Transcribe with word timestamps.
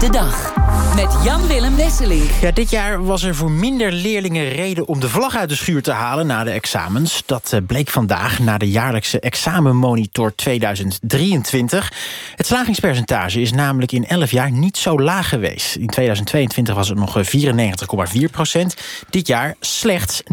de 0.00 0.08
dag. 0.08 0.67
Met 0.94 1.24
Jan-Willem 1.24 1.76
Wesseling. 1.76 2.22
Ja, 2.40 2.50
dit 2.50 2.70
jaar 2.70 3.04
was 3.04 3.22
er 3.22 3.34
voor 3.34 3.50
minder 3.50 3.92
leerlingen 3.92 4.48
reden 4.48 4.86
om 4.86 5.00
de 5.00 5.08
vlag 5.08 5.36
uit 5.36 5.48
de 5.48 5.54
schuur 5.54 5.82
te 5.82 5.92
halen 5.92 6.26
na 6.26 6.44
de 6.44 6.50
examens. 6.50 7.22
Dat 7.26 7.52
eh, 7.52 7.60
bleek 7.66 7.88
vandaag 7.88 8.38
na 8.38 8.58
de 8.58 8.70
jaarlijkse 8.70 9.20
examenmonitor 9.20 10.34
2023. 10.34 11.92
Het 12.34 12.46
slagingspercentage 12.46 13.40
is 13.40 13.52
namelijk 13.52 13.92
in 13.92 14.06
11 14.06 14.30
jaar 14.30 14.50
niet 14.50 14.76
zo 14.76 15.00
laag 15.00 15.28
geweest. 15.28 15.76
In 15.76 15.86
2022 15.86 16.74
was 16.74 16.88
het 16.88 16.98
nog 16.98 17.16
94,4 17.16 18.22
eh, 18.22 18.28
procent. 18.30 18.76
Dit 19.10 19.26
jaar 19.26 19.54
slechts 19.60 20.22
89,4. 20.22 20.26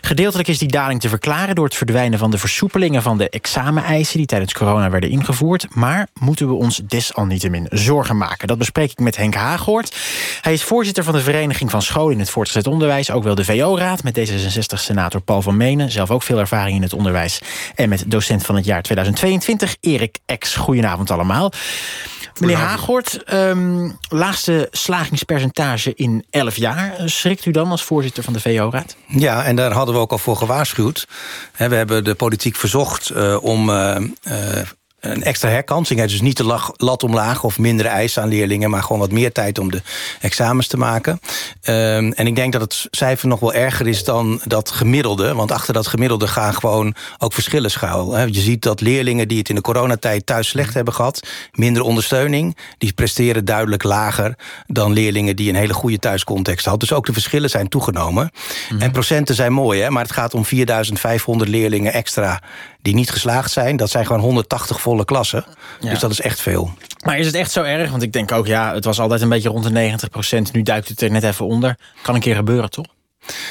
Gedeeltelijk 0.00 0.48
is 0.48 0.58
die 0.58 0.68
daling 0.68 1.00
te 1.00 1.08
verklaren 1.08 1.54
door 1.54 1.64
het 1.64 1.74
verdwijnen 1.74 2.18
van 2.18 2.30
de 2.30 2.38
versoepelingen 2.38 3.02
van 3.02 3.18
de 3.18 3.30
exameneisen 3.30 4.18
die 4.18 4.26
tijdens 4.26 4.52
corona 4.52 4.90
werden 4.90 5.10
ingevoerd. 5.10 5.74
Maar 5.74 6.08
moeten 6.20 6.48
we 6.48 6.54
ons 6.54 6.80
desalniettemin 6.86 7.66
zorgen 7.70 8.13
maken? 8.16 8.48
Dat 8.48 8.58
bespreek 8.58 8.90
ik 8.90 8.98
met 8.98 9.16
Henk 9.16 9.34
Haaghoort. 9.34 9.96
Hij 10.40 10.52
is 10.52 10.62
voorzitter 10.62 11.04
van 11.04 11.14
de 11.14 11.20
Vereniging 11.20 11.70
van 11.70 11.82
Scholen 11.82 12.12
in 12.12 12.18
het 12.18 12.30
Voortgezet 12.30 12.66
Onderwijs, 12.66 13.10
ook 13.10 13.24
wel 13.24 13.34
de 13.34 13.44
VO-raad, 13.44 14.02
met 14.02 14.18
D66-senator 14.18 15.20
Paul 15.20 15.42
van 15.42 15.56
Menen, 15.56 15.90
zelf 15.90 16.10
ook 16.10 16.22
veel 16.22 16.38
ervaring 16.38 16.76
in 16.76 16.82
het 16.82 16.92
onderwijs, 16.92 17.40
en 17.74 17.88
met 17.88 18.04
docent 18.06 18.46
van 18.46 18.56
het 18.56 18.64
jaar 18.64 18.82
2022, 18.82 19.76
Erik 19.80 20.18
Ex. 20.26 20.54
Goedenavond 20.54 21.10
allemaal. 21.10 21.52
Meneer 22.40 22.56
Haaghoort, 22.56 23.32
um, 23.32 23.98
laagste 24.08 24.68
slagingspercentage 24.70 25.92
in 25.94 26.24
11 26.30 26.56
jaar. 26.56 26.94
Schrikt 27.04 27.44
u 27.44 27.50
dan 27.50 27.70
als 27.70 27.82
voorzitter 27.82 28.22
van 28.22 28.32
de 28.32 28.40
VO-raad? 28.40 28.96
Ja, 29.06 29.44
en 29.44 29.56
daar 29.56 29.72
hadden 29.72 29.94
we 29.94 30.00
ook 30.00 30.12
al 30.12 30.18
voor 30.18 30.36
gewaarschuwd. 30.36 31.08
We 31.56 31.74
hebben 31.74 32.04
de 32.04 32.14
politiek 32.14 32.56
verzocht 32.56 33.10
uh, 33.10 33.44
om 33.44 33.68
uh, 33.68 33.96
uh, 34.28 34.60
een 35.04 35.22
extra 35.22 35.48
herkansing. 35.48 36.00
Dus 36.00 36.20
niet 36.20 36.36
de 36.36 36.60
lat 36.76 37.02
omlaag 37.02 37.44
of 37.44 37.58
mindere 37.58 37.88
eisen 37.88 38.22
aan 38.22 38.28
leerlingen... 38.28 38.70
maar 38.70 38.82
gewoon 38.82 38.98
wat 38.98 39.12
meer 39.12 39.32
tijd 39.32 39.58
om 39.58 39.70
de 39.70 39.82
examens 40.20 40.66
te 40.66 40.76
maken. 40.76 41.12
Um, 41.12 42.12
en 42.12 42.26
ik 42.26 42.36
denk 42.36 42.52
dat 42.52 42.60
het 42.60 42.86
cijfer 42.90 43.28
nog 43.28 43.40
wel 43.40 43.52
erger 43.52 43.86
is 43.86 44.04
dan 44.04 44.40
dat 44.44 44.70
gemiddelde. 44.70 45.34
Want 45.34 45.52
achter 45.52 45.74
dat 45.74 45.86
gemiddelde 45.86 46.26
gaan 46.26 46.54
gewoon 46.54 46.94
ook 47.18 47.32
verschillen 47.32 47.70
schuil. 47.70 48.18
Je 48.26 48.40
ziet 48.40 48.62
dat 48.62 48.80
leerlingen 48.80 49.28
die 49.28 49.38
het 49.38 49.48
in 49.48 49.54
de 49.54 49.60
coronatijd 49.60 50.26
thuis 50.26 50.48
slecht 50.48 50.68
mm. 50.68 50.74
hebben 50.74 50.94
gehad... 50.94 51.26
minder 51.52 51.82
ondersteuning, 51.82 52.56
die 52.78 52.92
presteren 52.92 53.44
duidelijk 53.44 53.82
lager... 53.82 54.34
dan 54.66 54.92
leerlingen 54.92 55.36
die 55.36 55.48
een 55.48 55.54
hele 55.54 55.74
goede 55.74 55.98
thuiscontext 55.98 56.64
hadden. 56.64 56.88
Dus 56.88 56.96
ook 56.96 57.06
de 57.06 57.12
verschillen 57.12 57.50
zijn 57.50 57.68
toegenomen. 57.68 58.30
Mm. 58.70 58.80
En 58.80 58.90
procenten 58.90 59.34
zijn 59.34 59.52
mooi, 59.52 59.80
hè, 59.80 59.90
maar 59.90 60.02
het 60.02 60.12
gaat 60.12 60.34
om 60.34 60.44
4.500 60.44 61.48
leerlingen 61.48 61.92
extra 61.92 62.42
die 62.84 62.94
niet 62.94 63.10
geslaagd 63.10 63.50
zijn. 63.50 63.76
Dat 63.76 63.90
zijn 63.90 64.06
gewoon 64.06 64.20
180 64.20 64.80
volle 64.80 65.04
klassen. 65.04 65.44
Dus 65.80 65.98
dat 65.98 66.10
is 66.10 66.20
echt 66.20 66.40
veel. 66.40 66.70
Maar 67.04 67.18
is 67.18 67.26
het 67.26 67.34
echt 67.34 67.50
zo 67.50 67.62
erg? 67.62 67.90
Want 67.90 68.02
ik 68.02 68.12
denk 68.12 68.32
ook, 68.32 68.46
ja, 68.46 68.74
het 68.74 68.84
was 68.84 69.00
altijd 69.00 69.20
een 69.20 69.28
beetje 69.28 69.48
rond 69.48 69.64
de 69.64 69.70
90 69.70 70.08
procent. 70.10 70.52
Nu 70.52 70.62
duikt 70.62 70.88
het 70.88 71.00
er 71.00 71.10
net 71.10 71.22
even 71.22 71.46
onder. 71.46 71.76
Kan 72.02 72.14
een 72.14 72.20
keer 72.20 72.34
gebeuren, 72.34 72.70
toch? 72.70 72.86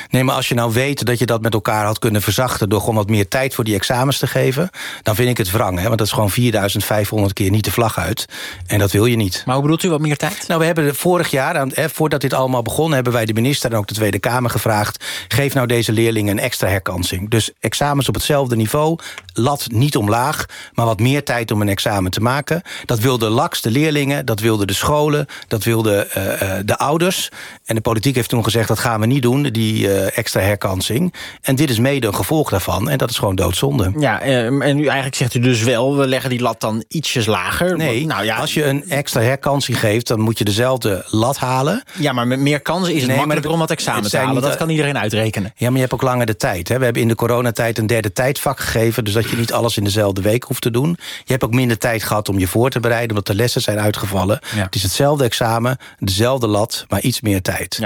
Nee, 0.10 0.24
maar 0.24 0.36
als 0.36 0.48
je 0.48 0.56
nou 0.56 0.74
weet 0.74 1.06
dat 1.06 1.20
je 1.20 1.26
dat 1.26 1.42
met 1.42 1.54
elkaar 1.54 1.86
had 1.86 2.00
kunnen 2.00 2.22
verzachten... 2.22 2.70
door 2.70 2.80
gewoon 2.80 2.96
wat 2.96 3.10
meer 3.10 3.28
tijd 3.28 3.56
voor 3.56 3.64
die 3.64 3.76
examens 3.76 4.18
te 4.18 4.28
geven... 4.28 4.70
dan 5.02 5.16
vind 5.16 5.30
ik 5.30 5.38
het 5.38 5.52
wrang, 5.52 5.78
hè? 5.78 5.86
want 5.86 5.98
dat 5.98 6.08
is 6.08 6.14
gewoon 6.14 6.30
4500 6.30 7.34
keer 7.34 7.50
niet 7.50 7.64
de 7.64 7.72
vlag 7.72 7.98
uit. 7.98 8.26
En 8.68 8.80
dat 8.80 8.92
wil 8.92 9.06
je 9.06 9.16
niet. 9.16 9.44
Maar 9.46 9.56
hoe 9.56 9.64
bedoelt 9.64 9.84
u 9.84 9.90
wat 9.90 10.00
meer 10.00 10.18
tijd? 10.18 10.48
Nou, 10.48 10.60
we 10.60 10.66
hebben 10.66 10.96
vorig 10.96 11.32
jaar, 11.32 11.68
voordat 11.74 12.22
dit 12.22 12.34
allemaal 12.34 12.62
begon... 12.62 12.92
hebben 12.92 13.14
wij 13.14 13.26
de 13.26 13.34
minister 13.34 13.72
en 13.72 13.78
ook 13.78 13.88
de 13.88 13.94
Tweede 13.94 14.20
Kamer 14.20 14.50
gevraagd... 14.50 15.06
geef 15.28 15.54
nou 15.54 15.68
deze 15.68 15.92
leerlingen 15.92 16.38
een 16.38 16.44
extra 16.44 16.68
herkansing. 16.68 17.30
Dus 17.30 17.52
examens 17.60 18.08
op 18.08 18.14
hetzelfde 18.14 18.56
niveau, 18.56 19.00
lat 19.34 19.68
niet 19.72 19.98
omlaag... 19.98 20.46
maar 20.74 20.86
wat 20.86 21.00
meer 21.00 21.24
tijd 21.24 21.52
om 21.52 21.62
een 21.62 21.70
examen 21.70 22.12
te 22.12 22.22
maken. 22.22 22.62
Dat 22.86 23.00
wilden 23.00 23.30
LAX, 23.30 23.62
de 23.62 23.72
leerlingen, 23.72 24.26
dat 24.26 24.40
wilden 24.40 24.68
de 24.68 24.74
scholen... 24.74 25.26
dat 25.48 25.64
wilden 25.64 26.08
uh, 26.18 26.54
de 26.66 26.78
ouders. 26.78 27.30
En 27.66 27.76
de 27.76 27.82
politiek 27.82 28.16
heeft 28.16 28.30
toen 28.30 28.44
gezegd, 28.44 28.68
dat 28.68 28.80
gaan 28.80 29.00
we 29.00 29.06
niet 29.06 29.22
doen... 29.22 29.44
Die 29.44 29.88
uh, 29.88 30.18
extra 30.18 30.42
herkansing. 30.42 31.14
En 31.42 31.56
dit 31.56 31.70
is 31.70 31.80
mede 31.80 32.08
een 32.08 32.16
gevolg 32.16 32.50
daarvan. 32.50 32.90
En 32.90 32.98
dat 32.98 33.10
is 33.10 33.18
gewoon 33.18 33.36
doodzonde. 33.36 33.92
Ja, 33.98 34.26
uh, 34.26 34.46
en 34.46 34.76
nu 34.76 34.86
eigenlijk 34.86 35.16
zegt 35.16 35.34
u 35.34 35.40
dus 35.40 35.64
wel... 35.64 35.98
we 35.98 36.08
leggen 36.08 36.30
die 36.30 36.42
lat 36.42 36.62
dan 36.62 36.84
ietsjes 36.88 37.26
lager. 37.26 37.78
Nee, 37.78 38.06
nou 38.06 38.26
ja, 38.26 38.36
als 38.36 38.54
je 38.54 38.66
een 38.66 38.90
extra 38.90 39.22
herkansing 39.22 39.80
geeft... 39.80 40.08
dan 40.08 40.20
moet 40.20 40.38
je 40.38 40.44
dezelfde 40.44 41.06
lat 41.10 41.38
halen. 41.38 41.84
Ja, 42.00 42.14
maar 42.14 42.28
met 42.28 42.40
meer 42.40 42.62
kansen 42.62 42.94
is 42.94 43.00
het 43.00 43.08
nee, 43.08 43.18
makkelijker 43.18 43.52
om 43.52 43.60
dat 43.60 43.72
examen 43.72 44.10
te 44.10 44.18
halen. 44.18 44.42
Dat 44.42 44.56
kan 44.56 44.70
iedereen 44.70 44.98
uitrekenen. 44.98 45.54
Ja, 45.56 45.66
maar 45.66 45.74
je 45.74 45.82
hebt 45.82 45.94
ook 45.94 46.02
langer 46.02 46.26
de 46.26 46.38
tijd. 46.38 46.68
Hè. 46.68 46.78
We 46.78 46.84
hebben 46.84 47.02
in 47.02 47.08
de 47.08 47.16
coronatijd 47.16 47.78
een 47.78 47.88
derde 47.88 48.14
tijdvak 48.14 48.60
gegeven... 48.60 49.04
dus 49.04 49.14
dat 49.14 49.23
je 49.30 49.36
niet 49.36 49.54
alles 49.54 49.78
in 49.78 49.84
dezelfde 49.84 50.22
week 50.22 50.44
hoeft 50.44 50.62
te 50.62 50.72
doen. 50.72 50.90
Je 51.00 51.32
hebt 51.32 51.44
ook 51.44 51.54
minder 51.54 51.78
tijd 51.78 52.04
gehad 52.04 52.30
om 52.30 52.40
je 52.40 52.48
voor 52.48 52.70
te 52.70 52.80
bereiden... 52.80 53.10
omdat 53.10 53.28
de 53.28 53.36
lessen 53.36 53.62
zijn 53.62 53.80
uitgevallen. 53.80 54.40
Het 54.46 54.76
is 54.76 54.84
hetzelfde 54.84 55.24
examen, 55.24 55.78
dezelfde 56.00 56.48
lat, 56.48 56.86
maar 56.90 57.02
iets 57.02 57.22
meer 57.22 57.42
tijd. 57.42 57.80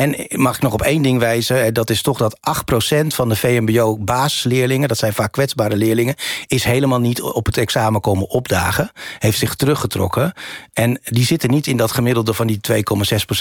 En 0.00 0.14
mag 0.40 0.56
ik 0.56 0.62
nog 0.62 0.72
op 0.72 0.82
één 0.82 1.02
ding 1.02 1.18
wijzen. 1.18 1.74
Dat 1.74 1.90
is 1.90 2.02
toch 2.02 2.18
dat 2.18 2.38
8% 3.02 3.06
van 3.06 3.28
de 3.28 3.36
VMBO-basisleerlingen... 3.36 4.88
dat 4.88 4.98
zijn 4.98 5.12
vaak 5.12 5.32
kwetsbare 5.32 5.76
leerlingen... 5.76 6.14
is 6.46 6.64
helemaal 6.64 7.00
niet 7.00 7.22
op 7.22 7.46
het 7.46 7.56
examen 7.56 8.00
komen 8.00 8.28
opdagen. 8.28 8.90
Heeft 9.18 9.38
zich 9.38 9.54
teruggetrokken. 9.54 10.32
En 10.72 11.00
die 11.04 11.24
zitten 11.24 11.50
niet 11.50 11.66
in 11.66 11.76
dat 11.76 11.92
gemiddelde 11.92 12.34
van 12.34 12.46
die 12.46 12.60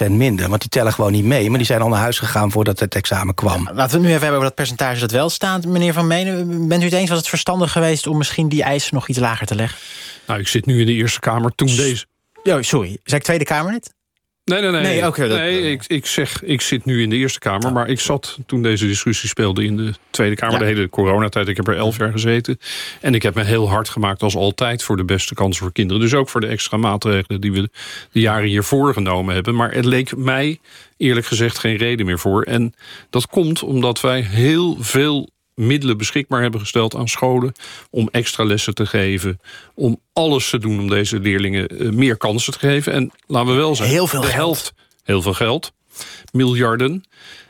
2,6% 0.05 0.11
minder. 0.11 0.49
Want 0.49 0.61
die 0.61 0.69
tellen 0.69 0.93
gewoon 0.93 1.11
niet 1.11 1.23
mee. 1.23 1.49
Maar 1.49 1.57
die 1.57 1.67
zijn 1.67 1.81
al 1.81 1.89
naar 1.89 1.99
huis 1.99 2.19
gegaan 2.19 2.51
voordat 2.51 2.79
het 2.79 2.95
examen 2.95 3.33
kwam. 3.33 3.63
laten 3.63 3.75
we 3.75 3.81
het 3.81 3.91
nu 3.91 4.07
even 4.07 4.11
hebben 4.11 4.29
over 4.29 4.43
dat 4.43 4.55
percentage 4.55 4.99
dat 4.99 5.11
wel 5.11 5.29
staat. 5.29 5.65
Meneer 5.65 5.93
Van 5.93 6.07
Menen, 6.07 6.67
bent 6.67 6.81
u 6.81 6.85
het 6.85 6.93
eens? 6.93 7.09
Was 7.09 7.17
het 7.17 7.29
verstandig 7.29 7.71
geweest 7.71 8.07
om 8.07 8.17
misschien 8.17 8.49
die 8.49 8.63
eisen 8.63 8.93
nog 8.93 9.07
iets 9.07 9.19
lager 9.19 9.47
te 9.47 9.55
leggen? 9.55 9.79
Nou, 10.27 10.39
ik 10.39 10.47
zit 10.47 10.65
nu 10.65 10.79
in 10.79 10.85
de 10.85 10.93
Eerste 10.93 11.19
Kamer 11.19 11.55
toen 11.55 11.75
deze... 11.75 12.05
Oh, 12.43 12.61
sorry. 12.61 12.97
Zei 13.03 13.19
ik 13.19 13.23
Tweede 13.23 13.45
Kamer 13.45 13.71
net? 13.71 13.97
Nee, 14.49 14.61
nee, 14.61 14.71
nee. 14.71 14.81
Nee, 14.81 15.07
okay, 15.07 15.27
nee 15.27 15.71
ik, 15.71 15.83
ik 15.87 16.05
zeg, 16.05 16.43
ik 16.43 16.61
zit 16.61 16.85
nu 16.85 17.01
in 17.01 17.09
de 17.09 17.15
Eerste 17.15 17.39
Kamer, 17.39 17.71
maar 17.71 17.87
ik 17.87 17.99
zat 17.99 18.37
toen 18.45 18.61
deze 18.61 18.87
discussie 18.87 19.29
speelde 19.29 19.63
in 19.63 19.77
de 19.77 19.93
Tweede 20.09 20.35
Kamer, 20.35 20.59
de 20.59 20.65
hele 20.65 20.89
coronatijd. 20.89 21.47
Ik 21.47 21.57
heb 21.57 21.67
er 21.67 21.75
elf 21.75 21.97
jaar 21.97 22.11
gezeten. 22.11 22.59
En 23.01 23.15
ik 23.15 23.23
heb 23.23 23.35
me 23.35 23.43
heel 23.43 23.69
hard 23.69 23.89
gemaakt 23.89 24.21
als 24.21 24.35
altijd 24.35 24.83
voor 24.83 24.97
de 24.97 25.05
beste 25.05 25.33
kansen 25.33 25.63
voor 25.63 25.71
kinderen. 25.71 26.01
Dus 26.01 26.13
ook 26.13 26.29
voor 26.29 26.41
de 26.41 26.47
extra 26.47 26.77
maatregelen 26.77 27.41
die 27.41 27.51
we 27.51 27.69
de 28.11 28.19
jaren 28.19 28.47
hiervoor 28.47 28.93
genomen 28.93 29.33
hebben. 29.33 29.55
Maar 29.55 29.73
het 29.73 29.85
leek 29.85 30.15
mij 30.15 30.59
eerlijk 30.97 31.25
gezegd 31.25 31.57
geen 31.57 31.75
reden 31.75 32.05
meer 32.05 32.19
voor. 32.19 32.43
En 32.43 32.73
dat 33.09 33.27
komt 33.27 33.63
omdat 33.63 34.01
wij 34.01 34.21
heel 34.21 34.77
veel 34.79 35.29
middelen 35.59 35.97
beschikbaar 35.97 36.41
hebben 36.41 36.59
gesteld 36.59 36.95
aan 36.95 37.07
scholen... 37.07 37.53
om 37.89 38.09
extra 38.11 38.43
lessen 38.43 38.75
te 38.75 38.85
geven, 38.85 39.39
om 39.73 39.99
alles 40.13 40.49
te 40.49 40.57
doen 40.57 40.79
om 40.79 40.87
deze 40.89 41.19
leerlingen 41.19 41.67
eh, 41.67 41.89
meer 41.89 42.17
kansen 42.17 42.53
te 42.53 42.59
geven. 42.59 42.93
En 42.93 43.11
laten 43.27 43.51
we 43.51 43.57
wel 43.57 43.75
zeggen, 43.75 43.95
heel 43.95 44.07
veel 44.07 44.21
de 44.21 44.27
geld. 44.27 44.37
helft, 44.37 44.73
heel 45.03 45.21
veel 45.21 45.33
geld, 45.33 45.71
miljarden... 46.31 47.03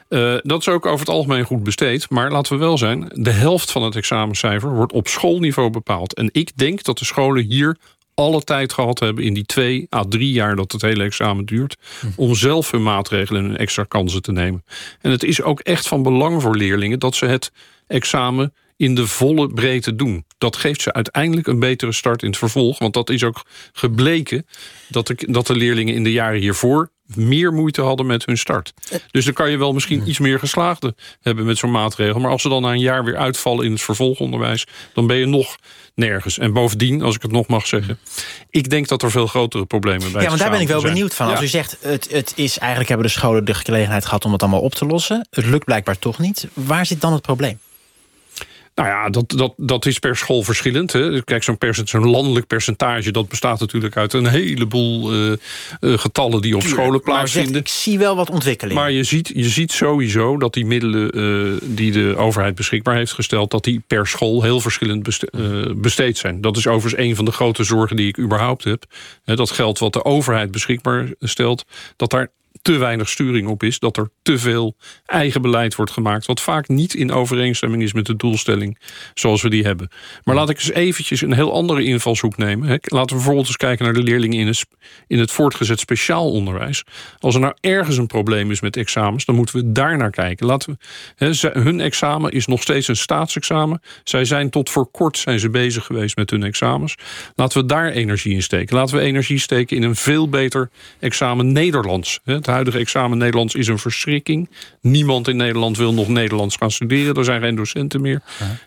Uh, 0.10 0.38
dat 0.42 0.60
is 0.60 0.68
ook 0.68 0.86
over 0.86 1.00
het 1.00 1.16
algemeen 1.16 1.44
goed 1.44 1.64
besteed. 1.64 2.10
Maar 2.10 2.32
laten 2.32 2.54
we 2.54 2.60
wel 2.60 2.78
zijn, 2.78 3.12
de 3.14 3.32
helft 3.32 3.72
van 3.72 3.84
het 3.84 3.96
examencijfer 3.96 4.76
wordt 4.76 4.94
op 4.94 5.08
schoolniveau 5.08 5.70
bepaald. 5.70 6.14
En 6.14 6.30
ik 6.32 6.52
denk 6.58 6.84
dat 6.84 6.98
de 6.98 7.06
scholen 7.06 7.44
hier 7.44 7.78
alle 8.20 8.44
tijd 8.44 8.74
gehad 8.74 9.00
hebben 9.00 9.24
in 9.24 9.34
die 9.34 9.46
twee 9.46 9.88
à 9.96 10.04
drie 10.10 10.32
jaar 10.32 10.56
dat 10.56 10.72
het 10.72 10.82
hele 10.82 11.04
examen 11.04 11.46
duurt... 11.46 11.78
Hm. 12.00 12.08
om 12.16 12.36
zelf 12.36 12.72
hun 12.72 12.84
maatregelen 12.84 13.46
en 13.46 13.58
extra 13.58 13.84
kansen 13.84 14.22
te 14.22 14.32
nemen. 14.32 14.64
En 15.02 15.12
het 15.12 15.24
is 15.24 15.42
ook 15.42 15.60
echt 15.60 15.88
van 15.88 16.04
belang 16.04 16.42
voor 16.42 16.56
leerlingen 16.56 17.00
dat 17.00 17.16
ze 17.16 17.26
het 17.26 17.52
examen 17.88 18.54
in 18.78 18.96
de 18.96 19.08
volle 19.08 19.48
breedte 19.48 19.96
doen. 19.96 20.26
Dat 20.38 20.56
geeft 20.56 20.82
ze 20.82 20.94
uiteindelijk 20.94 21.48
een 21.48 21.60
betere 21.60 21.92
start 21.92 22.22
in 22.22 22.30
het 22.30 22.38
vervolg. 22.38 22.80
Want 22.80 22.94
dat 22.94 23.10
is 23.10 23.24
ook 23.24 23.46
gebleken 23.74 24.46
dat 24.88 25.08
de, 25.08 25.16
dat 25.28 25.48
de 25.48 25.56
leerlingen 25.56 25.94
in 25.94 26.04
de 26.04 26.12
jaren 26.12 26.40
hiervoor 26.40 26.92
meer 27.16 27.54
moeite 27.54 27.82
hadden 27.82 28.06
met 28.06 28.26
hun 28.26 28.38
start. 28.38 28.74
Dus 29.12 29.26
dan 29.26 29.34
kan 29.34 29.52
je 29.52 29.58
wel 29.58 29.74
misschien 29.74 30.10
iets 30.10 30.20
meer 30.20 30.40
geslaagden 30.40 30.96
hebben 31.22 31.46
met 31.46 31.58
zo'n 31.58 31.72
maatregel. 31.72 32.20
Maar 32.20 32.32
als 32.32 32.42
ze 32.42 32.50
dan 32.50 32.62
na 32.62 32.72
een 32.72 32.80
jaar 32.80 33.04
weer 33.04 33.18
uitvallen 33.18 33.66
in 33.66 33.72
het 33.72 33.82
vervolgonderwijs... 33.82 34.68
dan 34.94 35.08
ben 35.08 35.18
je 35.18 35.26
nog 35.26 35.58
nergens. 35.96 36.38
En 36.38 36.54
bovendien, 36.54 37.02
als 37.02 37.16
ik 37.16 37.22
het 37.22 37.32
nog 37.32 37.48
mag 37.48 37.68
zeggen... 37.68 38.00
ik 38.50 38.70
denk 38.70 38.88
dat 38.88 39.04
er 39.04 39.12
veel 39.12 39.28
grotere 39.28 39.66
problemen 39.66 40.12
bij 40.12 40.22
Ja, 40.22 40.28
want 40.28 40.40
daar 40.40 40.52
ben 40.52 40.62
ik 40.62 40.68
wel 40.68 40.82
benieuwd 40.82 41.14
van. 41.14 41.30
Als 41.30 41.42
u 41.42 41.48
zegt, 41.48 41.78
het, 41.82 42.12
het 42.12 42.34
is 42.36 42.58
eigenlijk 42.58 42.90
hebben 42.90 43.08
de 43.08 43.14
scholen 43.14 43.46
de 43.46 43.54
gelegenheid 43.54 44.06
gehad... 44.06 44.26
om 44.26 44.32
het 44.32 44.42
allemaal 44.42 44.62
op 44.62 44.76
te 44.76 44.86
lossen. 44.86 45.28
Het 45.30 45.46
lukt 45.46 45.66
blijkbaar 45.66 46.00
toch 46.00 46.20
niet. 46.20 46.48
Waar 46.54 46.86
zit 46.86 47.02
dan 47.02 47.14
het 47.14 47.22
probleem? 47.22 47.60
Nou 48.80 48.92
ja, 48.92 49.10
dat, 49.10 49.30
dat, 49.30 49.54
dat 49.58 49.86
is 49.86 50.00
per 50.00 50.16
school 50.16 50.44
verschillend. 50.44 50.94
Hè. 50.94 51.24
Kijk, 51.24 51.44
zo'n 51.44 51.58
zo'n 51.84 52.10
landelijk 52.10 52.48
percentage... 52.48 53.12
dat 53.12 53.30
bestaat 53.30 53.60
natuurlijk 53.60 53.98
uit 53.98 54.14
een 54.14 54.28
heleboel 54.28 55.14
uh, 55.14 55.34
getallen 55.80 56.42
die 56.42 56.56
op 56.56 56.62
scholen 56.62 57.02
plaatsvinden. 57.02 57.62
ik 57.62 57.68
zie 57.68 58.00
wel 58.00 58.16
wat 58.16 58.30
ontwikkeling. 58.30 58.80
Maar 58.80 58.92
je 58.92 59.04
ziet, 59.04 59.32
je 59.34 59.50
ziet 59.50 59.72
sowieso 59.72 60.38
dat 60.38 60.54
die 60.54 60.66
middelen 60.66 61.18
uh, 61.18 61.58
die 61.64 61.92
de 61.92 62.16
overheid 62.18 62.56
beschikbaar 62.56 62.96
heeft 62.96 63.14
gesteld... 63.14 63.52
dat 63.52 63.64
die 63.64 63.82
per 63.88 64.08
school 64.08 64.44
heel 64.44 64.60
verschillend 64.60 65.04
besteed 65.82 66.18
zijn. 66.18 66.42
Dat 66.42 66.58
is 66.58 66.68
overigens 66.68 67.04
een 67.04 67.16
van 67.16 67.26
de 67.26 67.32
grote 67.32 67.64
zorgen 67.64 67.96
die 67.96 68.08
ik 68.08 68.20
überhaupt 68.20 68.64
heb. 68.64 68.84
dat 69.24 69.52
geld 69.52 69.80
wat 69.80 69.94
de 69.94 70.06
overheid 70.06 70.52
beschikbaar 70.52 71.08
stelt... 71.20 71.66
dat 71.96 72.10
daar 72.10 72.32
te 72.62 72.78
weinig 72.78 73.10
sturing 73.10 73.48
op 73.48 73.64
is. 73.64 73.80
Dat 73.80 73.98
er 73.98 74.10
te 74.22 74.38
veel 74.38 74.76
eigen 75.06 75.42
beleid 75.42 75.76
wordt 75.76 75.92
gemaakt. 75.92 76.26
Wat 76.26 76.42
vaak 76.42 76.68
niet 76.68 76.94
in 76.94 77.12
overeenstemming 77.12 77.84
is 77.84 77.94
met 77.94 78.06
de 78.06 78.16
doelstelling 78.16 78.78
zoals 79.14 79.42
we 79.42 79.50
die 79.50 79.64
hebben. 79.64 79.90
Maar 80.24 80.36
laat 80.36 80.50
ik 80.50 80.58
eens 80.58 80.72
eventjes 80.72 81.22
een 81.22 81.34
heel 81.34 81.54
andere 81.54 81.84
invalshoek 81.84 82.38
nemen. 82.38 82.68
Laten 82.70 83.08
we 83.08 83.16
bijvoorbeeld 83.16 83.48
eens 83.48 83.58
kijken 83.58 83.86
naar 83.86 83.94
de 83.94 84.04
leerlingen 84.04 84.56
in 85.08 85.20
het, 85.20 85.32
voortgezet 85.32 85.80
speciaal 85.80 86.32
onderwijs. 86.32 86.84
Als 87.20 87.36
er 87.36 87.42
nou 87.42 87.54
ergens 87.62 87.98
een 87.98 88.08
probleem 88.08 88.52
is 88.52 88.62
met 88.62 88.78
examens, 88.78 89.26
dan 89.26 89.36
moeten 89.36 89.56
we 89.56 89.72
daar 89.72 89.98
naar 89.98 90.12
kijken. 90.12 90.46
Laten 90.46 90.80
we, 91.18 91.50
hun 91.54 91.80
examen 91.80 92.32
is 92.32 92.46
nog 92.46 92.62
steeds 92.62 92.88
een 92.88 92.96
staatsexamen. 92.96 93.82
Zij 94.04 94.26
zijn 94.26 94.50
tot 94.50 94.70
voor 94.70 94.92
kort 94.92 95.18
zijn 95.18 95.40
ze 95.40 95.50
bezig 95.50 95.86
geweest 95.86 96.16
met 96.16 96.30
hun 96.30 96.44
examens. 96.44 96.96
Laten 97.36 97.62
we 97.62 97.68
daar 97.68 97.92
energie 97.92 98.34
in 98.34 98.44
steken. 98.44 98.76
Laten 98.76 98.96
we 98.96 99.02
energie 99.02 99.40
steken 99.40 99.78
in 99.78 99.84
een 99.84 99.96
veel 99.96 100.30
beter 100.30 100.70
examen 101.00 101.52
Nederlands. 101.52 102.20
Het 102.24 102.46
huidige 102.50 102.78
examen 102.78 103.18
Nederlands 103.18 103.56
is 103.56 103.68
een 103.68 103.80
verschrikking. 103.80 104.50
Niemand 104.82 105.28
in 105.28 105.38
Nederland 105.38 105.78
wil 105.78 105.94
nog 105.94 106.08
Nederlands 106.08 106.56
gaan 106.56 106.72
studeren. 106.72 107.16
Er 107.16 107.24
zijn 107.24 107.42
geen 107.42 107.56
docenten 107.56 108.02
meer. 108.02 108.22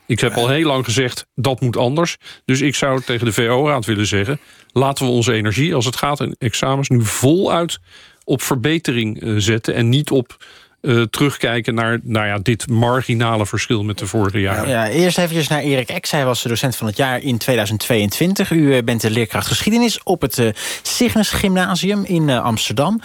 Ik 0.06 0.20
heb 0.20 0.32
al 0.32 0.48
heel 0.48 0.66
lang 0.66 0.84
gezegd, 0.84 1.26
dat 1.34 1.60
moet 1.60 1.76
anders. 1.76 2.16
Dus 2.44 2.60
ik 2.60 2.74
zou 2.74 3.00
tegen 3.00 3.26
de 3.26 3.32
VO-raad 3.32 3.84
willen 3.84 4.06
zeggen... 4.06 4.40
laten 4.72 5.06
we 5.06 5.10
onze 5.10 5.32
energie, 5.32 5.74
als 5.74 5.84
het 5.84 5.96
gaat 5.96 6.20
in 6.20 6.34
examens... 6.38 6.88
nu 6.88 7.04
voluit 7.04 7.78
op 8.24 8.42
verbetering 8.42 9.22
eh, 9.22 9.34
zetten... 9.36 9.74
en 9.74 9.88
niet 9.88 10.10
op 10.10 10.36
uh, 10.82 11.02
terugkijken 11.02 11.74
naar 11.74 12.00
nou 12.02 12.26
ja, 12.26 12.38
dit 12.38 12.68
marginale 12.68 13.46
verschil 13.46 13.82
met 13.82 13.98
de 13.98 14.06
vorige 14.06 14.40
jaren. 14.40 14.68
Ja, 14.68 14.88
eerst 14.88 15.18
even 15.18 15.44
naar 15.48 15.62
Erik 15.62 15.88
Ex. 15.88 16.10
Hij 16.10 16.24
was 16.24 16.42
de 16.42 16.48
docent 16.48 16.76
van 16.76 16.86
het 16.86 16.96
jaar 16.96 17.22
in 17.22 17.38
2022. 17.38 18.50
U 18.50 18.76
eh, 18.76 18.82
bent 18.84 19.00
de 19.00 19.10
leerkracht 19.10 19.46
geschiedenis 19.46 20.02
op 20.02 20.20
het 20.20 20.38
uh, 20.38 20.48
Cygnus 20.82 21.30
Gymnasium 21.30 22.04
in 22.04 22.30
Amsterdam. 22.30 23.00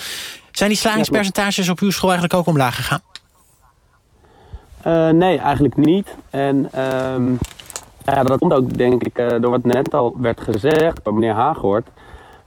Zijn 0.58 0.70
die 0.70 0.80
slagingspercentages 0.80 1.70
op 1.70 1.80
uw 1.80 1.92
school 1.92 2.10
eigenlijk 2.10 2.40
ook 2.40 2.48
omlaag 2.48 2.76
gegaan? 2.76 3.02
nee, 5.18 5.38
eigenlijk 5.38 5.76
niet. 5.76 6.16
En 6.30 6.70
ehm, 6.72 7.32
ja, 8.06 8.24
dat 8.24 8.40
komt 8.40 8.54
ook 8.54 8.78
denk 8.78 9.04
ik 9.04 9.16
door 9.16 9.50
wat 9.50 9.64
net 9.64 9.94
al 9.94 10.16
werd 10.18 10.42
gezegd 10.42 11.04
door 11.04 11.14
meneer 11.14 11.34
Haaghoort. 11.34 11.88